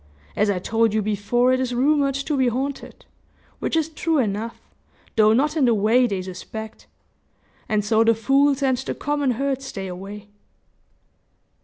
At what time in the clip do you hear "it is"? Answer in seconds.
1.53-1.75